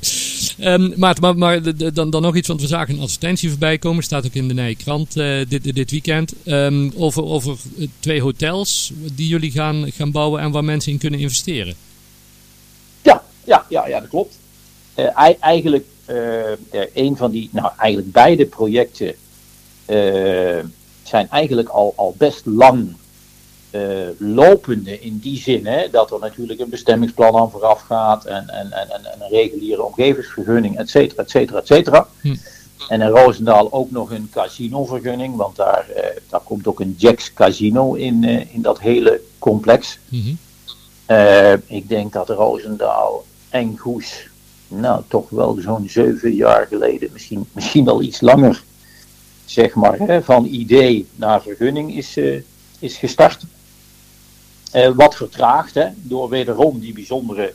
Um, 0.73 0.93
maar 0.95 1.17
maar, 1.21 1.37
maar 1.37 1.75
dan, 1.93 2.09
dan 2.09 2.21
nog 2.21 2.35
iets, 2.35 2.47
want 2.47 2.61
we 2.61 2.67
zagen 2.67 2.95
een 2.95 3.01
advertentie 3.01 3.49
voorbij 3.49 3.77
komen. 3.77 4.03
Staat 4.03 4.25
ook 4.25 4.33
in 4.33 4.47
de 4.47 4.53
Nije 4.53 4.75
Krant 4.75 5.17
uh, 5.17 5.45
dit, 5.47 5.75
dit 5.75 5.91
weekend. 5.91 6.33
Um, 6.45 6.93
over, 6.97 7.23
over 7.23 7.57
twee 7.99 8.21
hotels 8.21 8.91
die 9.13 9.27
jullie 9.27 9.51
gaan, 9.51 9.91
gaan 9.91 10.11
bouwen 10.11 10.41
en 10.41 10.51
waar 10.51 10.63
mensen 10.63 10.91
in 10.91 10.97
kunnen 10.97 11.19
investeren. 11.19 11.75
Ja, 13.01 13.23
ja, 13.43 13.65
ja, 13.69 13.87
ja 13.87 13.99
dat 13.99 14.09
klopt. 14.09 14.37
Uh, 14.95 15.33
eigenlijk 15.39 15.85
uh, 16.07 16.85
een 16.93 17.17
van 17.17 17.31
die, 17.31 17.49
nou 17.51 17.71
eigenlijk 17.77 18.11
beide 18.11 18.45
projecten 18.45 19.15
zijn 21.03 21.29
eigenlijk 21.29 21.69
al, 21.69 21.93
al 21.95 22.15
best 22.17 22.41
lang 22.45 22.95
uh, 23.73 24.07
lopende 24.17 24.99
in 24.99 25.17
die 25.17 25.37
zin 25.37 25.65
hè, 25.65 25.89
dat 25.89 26.11
er 26.11 26.19
natuurlijk 26.19 26.59
een 26.59 26.69
bestemmingsplan 26.69 27.37
aan 27.37 27.51
vooraf 27.51 27.81
gaat 27.81 28.25
en, 28.25 28.49
en, 28.49 28.71
en, 28.71 28.89
en 28.89 29.21
een 29.21 29.29
reguliere 29.29 29.83
omgevingsvergunning, 29.83 30.77
et 30.77 30.89
cetera, 30.89 31.23
et 31.23 31.29
cetera, 31.29 31.59
et 31.59 31.67
cetera. 31.67 32.07
Hm. 32.21 32.35
En 32.89 33.01
in 33.01 33.07
Roosendaal 33.07 33.71
ook 33.71 33.91
nog 33.91 34.11
een 34.11 34.29
casinovergunning, 34.31 35.35
want 35.35 35.55
daar, 35.55 35.85
uh, 35.89 36.03
daar 36.29 36.39
komt 36.39 36.67
ook 36.67 36.79
een 36.79 36.95
Jacks 36.97 37.33
Casino 37.33 37.93
in, 37.93 38.23
uh, 38.23 38.53
in 38.53 38.61
dat 38.61 38.79
hele 38.79 39.21
complex. 39.39 39.99
Mm 40.09 40.37
ik 41.67 41.89
denk 41.89 42.13
dat 42.13 42.29
Roosendaal 42.29 43.25
en 43.49 43.77
Goes, 43.77 44.27
nou 44.67 45.01
toch 45.07 45.29
wel 45.29 45.57
zo'n 45.59 45.89
zeven 45.89 46.33
jaar 46.33 46.67
geleden, 46.67 47.09
misschien, 47.13 47.45
misschien 47.55 47.87
al 47.87 48.01
iets 48.01 48.21
langer, 48.21 48.63
zeg 49.45 49.73
maar, 49.73 49.99
hè, 49.99 50.23
van 50.23 50.45
idee 50.45 51.07
naar 51.15 51.41
vergunning 51.41 51.95
is, 51.95 52.19
is 52.79 52.97
gestart. 52.97 53.45
Uh, 54.75 54.87
wat 54.95 55.15
vertraagd, 55.15 55.73
hè, 55.73 55.87
door 55.95 56.29
wederom 56.29 56.79
die 56.79 56.93
bijzondere 56.93 57.53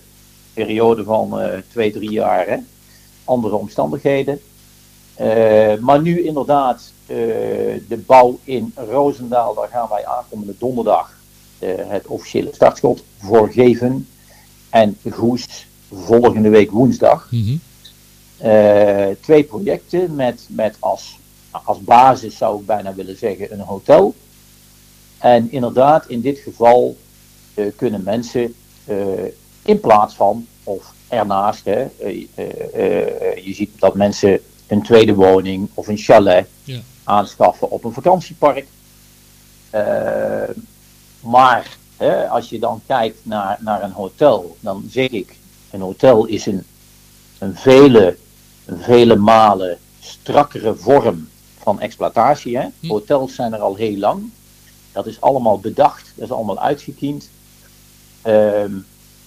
periode 0.53 1.05
van 1.05 1.41
uh, 1.41 1.49
twee, 1.71 1.93
drie 1.93 2.11
jaar. 2.11 2.47
Hè, 2.47 2.57
andere 3.25 3.57
omstandigheden. 3.57 4.41
Uh, 5.21 5.75
maar 5.77 6.01
nu 6.01 6.25
inderdaad, 6.25 6.93
de 7.07 8.03
bouw 8.07 8.39
in 8.45 8.73
Roosendaal, 8.75 9.55
daar 9.55 9.69
gaan 9.69 9.89
wij 9.89 10.07
aankomende 10.07 10.55
donderdag 10.59 11.17
het 11.65 12.07
officiële 12.07 12.51
startschot 12.55 13.05
voor 13.19 13.49
geven. 13.53 14.09
En 14.71 14.97
Goes 15.11 15.67
volgende 15.93 16.49
week 16.49 16.71
woensdag. 16.71 17.29
Mm 17.31 17.45
-hmm. 17.45 17.61
twee 19.21 19.45
projecten 19.45 20.15
met, 20.15 20.47
met 20.49 20.77
als 20.79 21.19
als 21.51 21.81
basis 21.81 22.37
zou 22.37 22.61
ik 22.61 22.67
bijna 22.67 22.95
willen 22.95 23.19
zeggen 23.19 23.53
een 23.53 23.61
hotel. 23.61 24.15
En 25.19 25.53
inderdaad, 25.53 26.09
in 26.09 26.21
dit 26.21 26.39
geval 26.39 26.97
kunnen 27.77 28.03
mensen 28.03 28.55
in 29.63 29.81
plaats 29.81 30.15
van 30.15 30.47
of 30.65 30.93
ernaast, 31.09 31.65
hè, 31.65 31.87
je 33.35 33.53
ziet 33.55 33.71
dat 33.81 33.95
mensen 33.95 34.41
een 34.67 34.83
tweede 34.83 35.15
woning 35.15 35.69
of 35.75 35.89
een 35.89 35.97
chalet 35.97 36.49
ja. 36.65 36.81
aanschaffen 37.05 37.71
op 37.71 37.85
een 37.85 37.93
vakantiepark. 37.93 38.67
maar 41.21 41.77
hè, 41.97 42.29
als 42.29 42.49
je 42.49 42.59
dan 42.59 42.81
kijkt 42.87 43.19
naar, 43.23 43.59
naar 43.61 43.83
een 43.83 43.93
hotel, 43.93 44.57
dan 44.61 44.85
zeg 44.91 45.09
ik, 45.09 45.37
een 45.71 45.81
hotel 45.81 46.27
is 46.27 46.47
een, 46.47 46.65
een 47.39 47.55
vele, 47.55 48.17
een 48.65 48.81
vele 48.81 49.17
malen 49.17 49.79
strakkere 50.01 50.75
vorm 50.77 51.29
van 51.59 51.81
exploitatie. 51.81 52.59
Hè? 52.59 52.67
Hm. 52.81 52.87
Hotels 52.87 53.35
zijn 53.35 53.53
er 53.53 53.61
al 53.61 53.75
heel 53.75 53.97
lang. 53.97 54.31
Dat 54.93 55.07
is 55.07 55.21
allemaal 55.21 55.61
bedacht, 55.61 56.13
dat 56.15 56.25
is 56.25 56.35
allemaal 56.35 56.59
uitgekiend. 56.59 57.29
Ehm, 58.29 58.73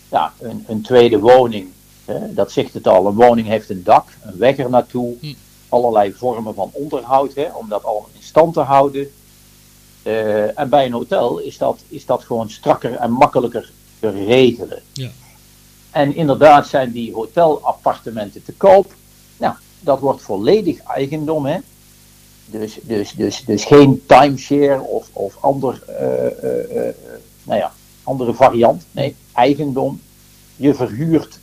ja, 0.09 0.33
een, 0.39 0.63
een, 0.67 0.81
tweede 0.81 1.19
woning, 1.19 1.67
hè, 2.05 2.33
dat 2.33 2.51
zegt 2.51 2.73
het 2.73 2.87
al. 2.87 3.07
Een 3.07 3.15
woning 3.15 3.47
heeft 3.47 3.69
een 3.69 3.83
dak, 3.83 4.07
een 4.21 4.37
weg 4.37 4.57
er 4.57 4.69
naartoe, 4.69 5.15
hm. 5.19 5.33
allerlei 5.69 6.13
vormen 6.13 6.53
van 6.53 6.69
onderhoud 6.73 7.33
hè, 7.33 7.47
om 7.53 7.69
dat 7.69 7.83
allemaal 7.83 8.09
in 8.13 8.23
stand 8.23 8.53
te 8.53 8.59
houden. 8.59 9.11
Uh, 10.03 10.59
en 10.59 10.69
bij 10.69 10.85
een 10.85 10.91
hotel 10.91 11.39
is 11.39 11.57
dat, 11.57 11.79
is 11.87 12.05
dat 12.05 12.23
gewoon 12.23 12.49
strakker 12.49 12.95
en 12.95 13.11
makkelijker 13.11 13.71
te 13.99 14.09
regelen. 14.09 14.81
Ja. 14.93 15.09
En 15.91 16.15
inderdaad 16.15 16.67
zijn 16.67 16.91
die 16.91 17.13
hotelappartementen 17.13 18.43
te 18.43 18.53
koop. 18.53 18.93
Nou, 19.37 19.55
dat 19.79 19.99
wordt 19.99 20.21
volledig 20.21 20.83
eigendom. 20.83 21.45
Hè? 21.45 21.57
Dus, 22.45 22.77
dus, 22.81 23.11
dus, 23.11 23.45
dus 23.45 23.65
geen 23.65 24.03
timeshare 24.05 24.81
of, 24.81 25.09
of 25.13 25.37
ander, 25.39 25.83
uh, 25.89 26.75
uh, 26.75 26.93
nou 27.43 27.59
ja, 27.59 27.71
andere 28.03 28.33
variant. 28.33 28.85
Nee, 28.91 29.15
eigendom. 29.33 30.01
Je 30.55 30.73
verhuurt 30.73 31.39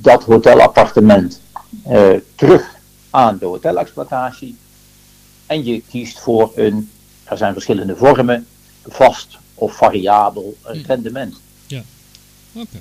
dat 0.00 0.24
hotelappartement 0.24 1.40
terug 2.34 2.76
aan 3.10 3.38
de 3.38 3.46
hotelexploitatie. 3.46 4.56
En 5.46 5.64
je 5.64 5.82
kiest 5.88 6.20
voor 6.20 6.52
een, 6.54 6.90
er 7.24 7.36
zijn 7.36 7.52
verschillende 7.52 7.96
vormen, 7.96 8.46
vast 8.86 9.38
of 9.54 9.76
variabel 9.76 10.56
rendement. 10.62 11.40
Ja, 11.66 11.82
oké. 12.52 12.78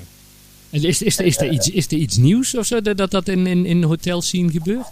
En 0.69 0.83
is, 0.83 1.01
is, 1.01 1.19
er, 1.19 1.25
is, 1.25 1.37
er 1.37 1.49
iets, 1.49 1.69
is 1.69 1.85
er 1.85 1.97
iets 1.97 2.17
nieuws 2.17 2.55
of 2.55 2.65
zo 2.65 2.81
dat 2.81 3.11
dat 3.11 3.27
in, 3.27 3.47
in, 3.47 3.65
in 3.65 3.83
hotels 3.83 4.29
zien 4.29 4.51
gebeurt? 4.51 4.87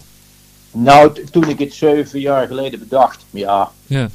Nou, 0.72 1.26
toen 1.32 1.50
ik 1.50 1.60
het 1.60 1.74
zeven 1.74 2.20
jaar 2.20 2.48
geleden 2.48 2.80
bedacht, 2.80 3.26
ja. 3.30 3.72
ja. 3.88 4.10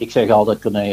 Ik, 0.00 0.10
zeg 0.10 0.30
altijd, 0.30 0.64
nee, 0.64 0.90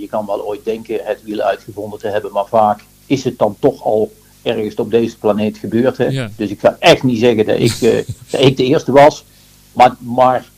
je 0.00 0.06
kan 0.10 0.26
wel 0.26 0.46
ooit 0.46 0.64
denken 0.64 1.00
het 1.02 1.22
wiel 1.22 1.40
uitgevonden 1.40 1.98
te 1.98 2.08
hebben, 2.08 2.32
maar 2.32 2.46
vaak 2.46 2.84
is 3.06 3.24
het 3.24 3.38
dan 3.38 3.56
toch 3.58 3.84
al 3.84 4.12
ergens 4.42 4.74
op 4.74 4.90
deze 4.90 5.18
planeet 5.18 5.58
gebeurd. 5.58 5.96
Hè? 5.96 6.06
Ja. 6.06 6.30
Dus 6.36 6.50
ik 6.50 6.60
ga 6.60 6.76
echt 6.78 7.02
niet 7.02 7.18
zeggen 7.18 7.46
dat 7.46 7.58
ik, 7.58 7.80
uh, 7.80 8.04
dat 8.30 8.40
ik 8.40 8.56
de 8.56 8.64
eerste 8.64 8.92
was. 8.92 9.24
Maar, 9.72 9.96
maar 9.98 10.48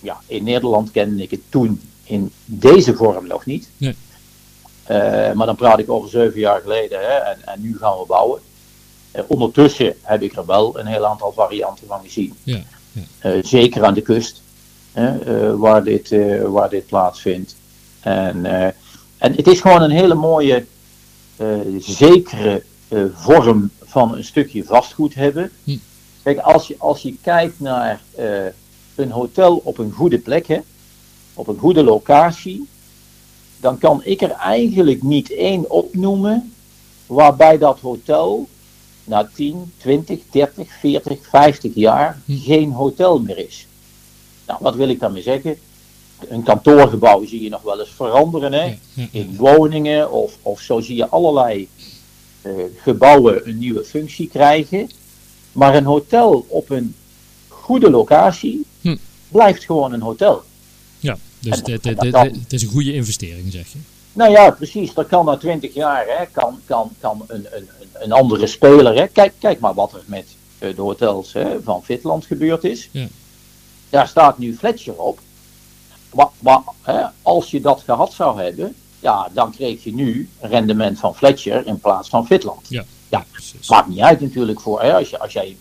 ja, 0.00 0.20
in 0.26 0.44
Nederland 0.44 0.90
kende 0.90 1.22
ik 1.22 1.30
het 1.30 1.40
toen 1.48 1.80
in 2.04 2.30
deze 2.44 2.94
vorm 2.94 3.26
nog 3.26 3.46
niet. 3.46 3.68
Nee. 3.76 3.94
Eh, 4.84 5.32
maar 5.32 5.46
dan 5.46 5.56
praat 5.56 5.78
ik 5.78 5.90
over 5.90 6.08
zeven 6.08 6.40
jaar 6.40 6.60
geleden 6.60 6.98
hè, 6.98 7.16
en, 7.16 7.38
en 7.44 7.60
nu 7.60 7.76
gaan 7.78 7.98
we 7.98 8.04
bouwen. 8.06 8.40
Uh, 9.16 9.22
ondertussen 9.26 9.94
heb 10.02 10.22
ik 10.22 10.36
er 10.36 10.46
wel 10.46 10.78
een 10.78 10.86
heel 10.86 11.06
aantal 11.06 11.32
varianten 11.32 11.86
van 11.86 12.00
gezien. 12.02 12.34
Ja, 12.42 12.60
ja. 12.92 13.42
Zeker 13.42 13.84
aan 13.84 13.94
de 13.94 14.02
kust, 14.02 14.42
waar, 15.56 15.84
dit, 15.84 16.14
waar 16.46 16.70
dit 16.70 16.86
plaatsvindt. 16.86 17.56
En, 18.00 18.46
en 19.18 19.34
het 19.34 19.46
is 19.46 19.60
gewoon 19.60 19.82
een 19.82 19.90
hele 19.90 20.14
mooie, 20.14 20.64
zekere 21.78 22.62
vorm 23.14 23.70
van 23.84 24.16
een 24.16 24.24
stukje 24.24 24.64
vastgoed 24.64 25.14
hebben. 25.14 25.50
Hm. 25.64 25.76
Kijk, 26.22 26.38
als 26.38 26.66
je, 26.66 26.74
als 26.78 27.02
je 27.02 27.16
kijkt 27.22 27.60
naar 27.60 28.00
een 28.94 29.10
hotel 29.10 29.60
op 29.64 29.78
een 29.78 29.92
goede 29.92 30.18
plek, 30.18 30.46
hè, 30.46 30.58
op 31.34 31.48
een 31.48 31.58
goede 31.58 31.82
locatie, 31.82 32.68
dan 33.60 33.78
kan 33.78 34.00
ik 34.04 34.22
er 34.22 34.30
eigenlijk 34.30 35.02
niet 35.02 35.30
één 35.30 35.70
opnoemen 35.70 36.52
waarbij 37.06 37.58
dat 37.58 37.80
hotel 37.80 38.48
na 39.04 39.30
10, 39.34 39.72
20, 39.76 40.20
30, 40.30 40.72
40, 40.80 41.18
50 41.28 41.74
jaar 41.74 42.20
hm. 42.24 42.36
geen 42.36 42.72
hotel 42.72 43.20
meer 43.20 43.38
is. 43.38 43.66
Nou, 44.46 44.58
wat 44.62 44.74
wil 44.74 44.88
ik 44.88 45.00
daarmee 45.00 45.22
zeggen? 45.22 45.58
Een 46.28 46.42
kantoorgebouw 46.42 47.26
zie 47.26 47.42
je 47.42 47.48
nog 47.48 47.62
wel 47.62 47.80
eens 47.80 47.90
veranderen 47.90 48.52
hè? 48.52 48.78
in 49.10 49.36
woningen 49.36 50.10
of, 50.12 50.36
of 50.42 50.60
zo 50.60 50.80
zie 50.80 50.96
je 50.96 51.08
allerlei 51.08 51.68
uh, 52.42 52.52
gebouwen 52.76 53.48
een 53.48 53.58
nieuwe 53.58 53.84
functie 53.84 54.28
krijgen. 54.28 54.90
Maar 55.52 55.74
een 55.74 55.84
hotel 55.84 56.46
op 56.48 56.70
een 56.70 56.94
goede 57.48 57.90
locatie 57.90 58.64
hm. 58.80 58.96
blijft 59.28 59.64
gewoon 59.64 59.92
een 59.92 60.02
hotel. 60.02 60.42
Ja. 60.98 61.16
Dus 61.38 61.62
het 61.64 62.52
is 62.52 62.62
een 62.62 62.68
goede 62.68 62.92
investering, 62.92 63.52
zeg 63.52 63.68
je? 63.68 63.78
Nou 64.12 64.30
ja, 64.30 64.50
precies. 64.50 64.94
Dat 64.94 65.06
kan 65.06 65.24
na 65.24 65.36
twintig 65.36 65.74
jaar. 65.74 66.04
Hè, 66.06 66.24
kan, 66.32 66.60
kan, 66.64 66.90
kan 67.00 67.24
een, 67.26 67.46
een, 67.50 67.68
een 67.92 68.12
andere 68.12 68.46
speler. 68.46 68.94
Hè. 68.94 69.06
Kijk, 69.06 69.32
kijk 69.38 69.60
maar 69.60 69.74
wat 69.74 69.92
er 69.92 70.02
met 70.06 70.26
eh, 70.58 70.76
de 70.76 70.82
hotels 70.82 71.32
hè, 71.32 71.62
van 71.62 71.84
Fitland 71.84 72.26
gebeurd 72.26 72.64
is. 72.64 72.88
Ja. 72.90 73.06
Daar 73.94 74.08
staat 74.08 74.38
nu 74.38 74.56
Fletcher 74.56 74.94
op. 74.94 75.18
Maar, 76.12 76.28
maar 76.38 76.62
hè, 76.82 77.04
als 77.22 77.50
je 77.50 77.60
dat 77.60 77.82
gehad 77.84 78.12
zou 78.12 78.42
hebben, 78.42 78.74
ja, 79.00 79.28
dan 79.32 79.52
kreeg 79.52 79.84
je 79.84 79.94
nu 79.94 80.28
een 80.40 80.48
rendement 80.48 80.98
van 80.98 81.14
Fletcher 81.14 81.66
in 81.66 81.78
plaats 81.78 82.08
van 82.08 82.26
Fitland. 82.26 82.68
Ja, 82.68 82.84
ja 83.08 83.24
maakt 83.68 83.88
niet 83.88 84.00
uit 84.00 84.20
natuurlijk 84.20 84.60
voor. 84.60 84.82
Hè, 84.82 84.94
als, 84.94 85.10
je, 85.10 85.18
als, 85.18 85.32
jij, 85.32 85.56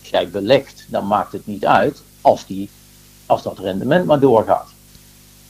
als 0.00 0.08
jij 0.08 0.28
belegt, 0.28 0.84
dan 0.88 1.06
maakt 1.06 1.32
het 1.32 1.46
niet 1.46 1.66
uit 1.66 2.02
als, 2.20 2.46
die, 2.46 2.70
als 3.26 3.42
dat 3.42 3.58
rendement 3.58 4.06
maar 4.06 4.20
doorgaat. 4.20 4.68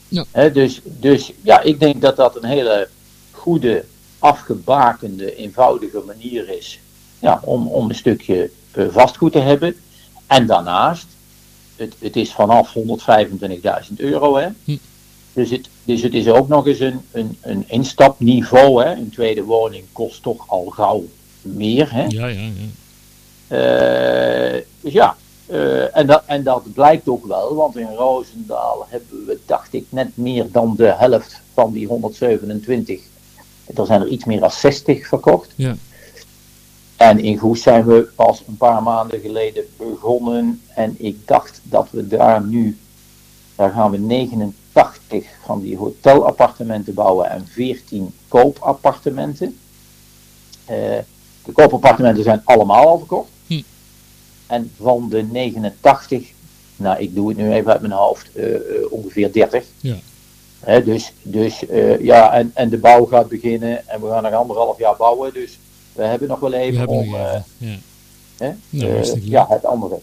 Ja. 0.07 0.49
dus, 0.49 0.81
dus 0.83 1.31
ja, 1.41 1.61
ik 1.61 1.79
denk 1.79 2.01
dat 2.01 2.15
dat 2.15 2.35
een 2.35 2.49
hele 2.49 2.89
goede, 3.31 3.85
afgebakende, 4.19 5.35
eenvoudige 5.35 6.01
manier 6.05 6.49
is 6.49 6.79
ja, 7.19 7.39
om, 7.43 7.67
om 7.67 7.89
een 7.89 7.95
stukje 7.95 8.51
vastgoed 8.71 9.31
te 9.31 9.39
hebben. 9.39 9.75
En 10.27 10.45
daarnaast, 10.45 11.05
het, 11.75 11.93
het 11.99 12.15
is 12.15 12.33
vanaf 12.33 12.75
125.000 12.77 12.81
euro. 13.95 14.35
Hè? 14.37 14.47
Hm. 14.63 14.77
Dus, 15.33 15.49
het, 15.49 15.69
dus 15.83 16.01
het 16.01 16.13
is 16.13 16.27
ook 16.27 16.47
nog 16.47 16.67
eens 16.67 16.79
een, 16.79 17.01
een, 17.11 17.37
een 17.41 17.63
instapniveau. 17.67 18.83
Hè? 18.83 18.91
Een 18.91 19.09
tweede 19.09 19.43
woning 19.43 19.83
kost 19.91 20.23
toch 20.23 20.49
al 20.49 20.65
gauw 20.65 21.05
meer. 21.41 21.93
Hè? 21.93 22.05
Ja, 22.07 22.27
ja, 22.27 22.41
ja. 22.41 22.51
Uh, 23.47 24.61
dus 24.81 24.93
ja, 24.93 25.15
uh, 25.47 25.97
en, 25.97 26.07
dat, 26.07 26.23
en 26.25 26.43
dat 26.43 26.73
blijkt 26.73 27.07
ook 27.07 27.25
wel, 27.25 27.55
want 27.55 27.77
in 27.77 27.93
Roosendaal 27.95 28.85
hebben 28.89 29.25
we, 29.25 29.39
dacht 29.45 29.73
ik, 29.73 29.85
net 29.89 30.17
meer 30.17 30.51
dan 30.51 30.75
de 30.75 30.93
helft 30.97 31.41
van 31.53 31.71
die 31.71 31.87
127. 31.87 33.01
Er 33.75 33.85
zijn 33.85 34.01
er 34.01 34.07
iets 34.07 34.25
meer 34.25 34.39
dan 34.39 34.51
60 34.51 35.07
verkocht. 35.07 35.53
Ja. 35.55 35.75
En 37.03 37.19
in 37.19 37.37
Goes 37.37 37.61
zijn 37.61 37.85
we 37.85 38.07
pas 38.15 38.43
een 38.47 38.57
paar 38.57 38.83
maanden 38.83 39.19
geleden 39.19 39.63
begonnen. 39.77 40.61
En 40.75 40.95
ik 40.97 41.27
dacht 41.27 41.61
dat 41.63 41.87
we 41.91 42.07
daar 42.07 42.43
nu, 42.43 42.77
daar 43.55 43.71
gaan 43.71 43.91
we 43.91 43.97
89 43.97 45.25
van 45.45 45.61
die 45.61 45.77
hotelappartementen 45.77 46.93
bouwen 46.93 47.29
en 47.29 47.47
14 47.47 48.13
koopappartementen. 48.27 49.57
Uh, 50.69 50.75
de 51.45 51.51
koopappartementen 51.53 52.23
zijn 52.23 52.41
allemaal 52.43 52.87
al 52.87 52.97
verkocht. 52.97 53.29
En 54.47 54.71
van 54.81 55.09
de 55.09 55.23
89, 55.23 56.31
nou 56.75 56.99
ik 56.99 57.15
doe 57.15 57.29
het 57.29 57.37
nu 57.37 57.51
even 57.51 57.71
uit 57.71 57.81
mijn 57.81 57.93
hoofd, 57.93 58.29
uh, 58.35 58.55
ongeveer 58.89 59.31
30. 59.31 59.65
Ja. 59.79 60.79
dus 60.79 61.13
dus 61.21 61.63
uh, 61.69 61.99
ja, 61.99 62.33
en, 62.33 62.51
en 62.53 62.69
de 62.69 62.77
bouw 62.77 63.05
gaat 63.05 63.27
beginnen 63.27 63.87
en 63.87 64.01
we 64.01 64.07
gaan 64.07 64.23
nog 64.23 64.33
anderhalf 64.33 64.77
jaar 64.77 64.95
bouwen. 64.95 65.33
Dus 65.33 65.59
we 65.95 66.03
hebben 66.03 66.27
nog 66.27 66.39
wel 66.39 66.53
even 66.53 66.87
om 66.87 67.15
ja. 67.57 67.83
Nou, 68.69 69.19
ja, 69.21 69.45
het 69.49 69.65
andere. 69.65 69.99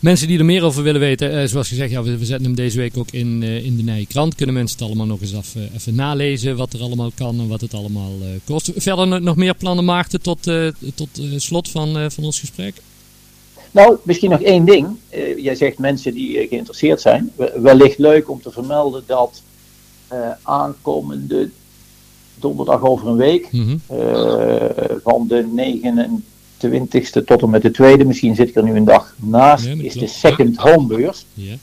Mensen 0.00 0.28
die 0.28 0.38
er 0.38 0.44
meer 0.44 0.64
over 0.64 0.82
willen 0.82 1.00
weten, 1.00 1.48
zoals 1.48 1.68
gezegd, 1.68 1.90
ja, 1.90 2.02
we, 2.02 2.18
we, 2.18 2.24
zetten 2.24 2.46
hem 2.46 2.54
deze 2.54 2.78
week 2.78 2.96
ook 2.96 3.10
in, 3.10 3.42
in 3.42 3.76
de 3.76 3.82
Nije 3.82 4.06
Krant. 4.06 4.34
Kunnen 4.34 4.54
mensen 4.54 4.78
het 4.78 4.86
allemaal 4.86 5.06
nog 5.06 5.20
eens 5.20 5.34
af, 5.34 5.54
even 5.74 5.94
nalezen, 5.94 6.56
wat 6.56 6.72
er 6.72 6.80
allemaal 6.80 7.10
kan 7.14 7.40
en 7.40 7.48
wat 7.48 7.60
het 7.60 7.74
allemaal 7.74 8.12
kost. 8.44 8.72
Verder 8.76 9.22
nog 9.22 9.36
meer 9.36 9.54
plannen, 9.54 9.84
Maarten, 9.84 10.20
tot, 10.20 10.42
tot 10.94 11.08
slot 11.36 11.68
van, 11.68 12.10
van 12.10 12.24
ons 12.24 12.40
gesprek? 12.40 12.74
Nou, 13.70 13.96
misschien 14.02 14.30
nog 14.30 14.42
één 14.42 14.64
ding. 14.64 14.96
Uh, 15.14 15.38
jij 15.38 15.54
zegt 15.54 15.78
mensen 15.78 16.14
die 16.14 16.42
uh, 16.42 16.48
geïnteresseerd 16.48 17.00
zijn. 17.00 17.32
Wellicht 17.54 17.98
leuk 17.98 18.30
om 18.30 18.42
te 18.42 18.50
vermelden 18.50 19.02
dat 19.06 19.42
uh, 20.12 20.30
aankomende 20.42 21.50
donderdag 22.40 22.82
over 22.82 23.08
een 23.08 23.16
week, 23.16 23.52
mm 23.52 23.64
-hmm. 23.64 23.80
van 25.02 25.26
de 25.28 25.44
29ste 26.60 27.24
tot 27.24 27.42
en 27.42 27.50
met 27.50 27.62
de 27.62 27.70
tweede, 27.70 28.04
misschien 28.04 28.34
zit 28.34 28.48
ik 28.48 28.56
er 28.56 28.62
nu 28.62 28.76
een 28.76 28.84
dag 28.84 29.14
naast, 29.16 29.66
is 29.66 29.94
de 29.94 30.06
Second 30.06 30.56
Homebeurs. 30.56 31.26
Ja. 31.34 31.56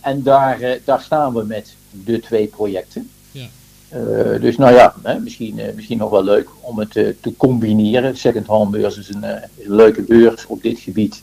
en 0.00 0.22
daar, 0.22 0.78
daar 0.84 1.00
staan 1.00 1.34
we 1.34 1.44
met 1.44 1.74
de 2.04 2.20
twee 2.20 2.46
projecten. 2.46 3.10
Ja. 3.30 3.48
dus 4.40 4.56
nou 4.56 4.74
ja, 4.74 4.94
hè, 5.02 5.18
misschien, 5.18 5.60
misschien 5.74 5.98
nog 5.98 6.10
wel 6.10 6.24
leuk 6.24 6.48
om 6.60 6.78
het 6.78 6.90
te 6.92 7.32
combineren. 7.36 8.16
Second 8.16 8.46
Hand 8.46 8.70
Beurs 8.70 8.98
is 8.98 9.08
een, 9.08 9.24
een 9.24 9.48
leuke 9.56 10.02
beurs 10.02 10.46
op 10.46 10.62
dit 10.62 10.78
gebied. 10.78 11.22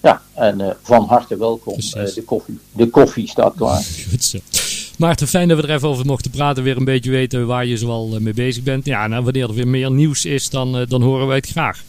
ja, 0.00 0.22
en 0.34 0.76
van 0.82 1.04
harte 1.04 1.36
welkom. 1.36 1.76
de, 1.76 2.22
koffie, 2.26 2.58
de 2.72 2.88
koffie 2.88 3.28
staat 3.28 3.54
klaar. 3.56 3.82
Goed 4.10 4.24
zo. 4.24 4.38
Maarten, 5.02 5.28
fijn 5.28 5.48
dat 5.48 5.60
we 5.60 5.66
er 5.66 5.74
even 5.74 5.88
over 5.88 6.06
mochten 6.06 6.30
praten. 6.30 6.62
Weer 6.62 6.76
een 6.76 6.84
beetje 6.84 7.10
weten 7.10 7.46
waar 7.46 7.66
je 7.66 7.76
zoal 7.76 8.18
mee 8.20 8.34
bezig 8.34 8.62
bent. 8.62 8.84
Ja, 8.84 9.06
nou, 9.06 9.24
wanneer 9.24 9.48
er 9.48 9.54
weer 9.54 9.68
meer 9.68 9.90
nieuws 9.90 10.24
is, 10.24 10.50
dan, 10.50 10.84
dan 10.88 11.02
horen 11.02 11.26
wij 11.26 11.36
het 11.36 11.48
graag. 11.48 11.82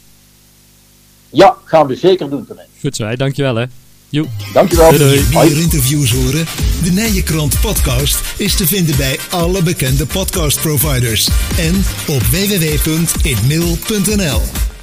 Ja, 1.30 1.56
gaan 1.64 1.86
we 1.86 1.96
zeker 1.96 2.30
doen, 2.30 2.46
Tony. 2.46 2.60
Goed 2.80 2.96
zo, 2.96 3.16
dankjewel 3.16 3.56
hè. 3.56 3.64
Jo. 4.08 4.26
Dankjewel. 4.52 4.90
Doei, 4.90 5.02
doei. 5.02 5.22
Meer 5.32 5.60
interviews 5.60 6.12
horen? 6.12 6.46
De 6.84 6.90
Nijenkrant 6.90 7.60
podcast 7.60 8.20
is 8.36 8.56
te 8.56 8.66
vinden 8.66 8.96
bij 8.96 9.18
alle 9.30 9.62
bekende 9.62 10.06
podcastproviders 10.06 11.28
en 11.58 11.74
op 12.06 12.22
www.inmail.nl. 12.22 14.73